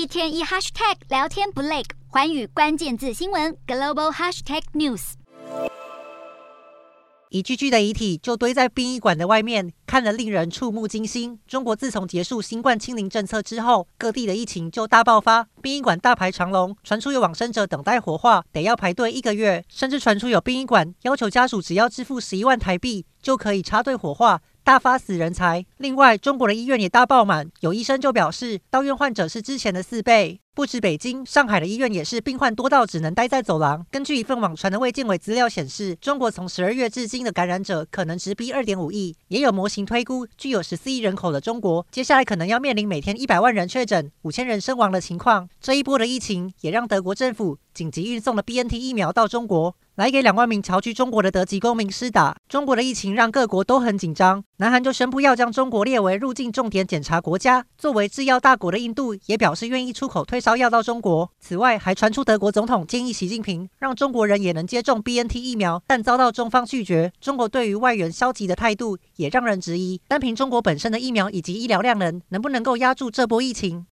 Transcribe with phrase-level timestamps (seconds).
[0.00, 5.12] 一天一 hashtag 聊天不累，寰宇关键字新闻 global hashtag news。
[7.28, 11.38] 一具具的遗体就堆在殡仪馆的外面，看得令人触目惊心。
[11.46, 24.40] 中国自从结束新冠清零政策之后，各地的疫情就大爆发，殡仪馆大排长龙，传出有往生者等待火化得要排队一个月，甚至传出有殡仪馆要求家属只要支付十一万台币就可以插队火化。
[24.70, 25.66] 大发死人财。
[25.78, 30.40] 另外，中国的医院也大爆满，有医生就表示，到院患者是之前的四倍。
[30.60, 33.82] 不止北京、上海的医院也是病患多到只能待在走廊。
[33.90, 39.16] 根据一份网传的卫健委资料显示，中国从十二月至今的感染者可能直逼二点五亿。
[39.28, 45.48] 也有模型推估，具有十四亿人口的中国，接下来可能要面临每天一百万人确诊、五千人身亡的情况。
[45.62, 49.74] 这一波的疫情也让德国政府紧急运送了 BNT 疫苗到中国。
[49.96, 52.34] 来给两万名侨居中国的德籍公民施打。
[52.48, 57.66] 中国的疫情让各国都很紧张，南韩就宣布要将中国列为入境重点检查国家。
[57.76, 61.30] 作为制药大国的印度也表示愿意出口退烧要到中国。
[61.38, 67.12] 此外，还传出德国总统建议习近平让中国人也能接种 BNT 疫苗，但遭到中方拒绝。
[67.20, 73.86] 中国对于外援消极的态度也让人质疑，单凭中国本身的疫苗以及医疗量能，能不能够压住这波疫情？